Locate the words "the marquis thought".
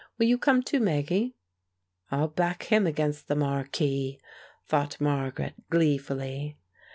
3.27-4.99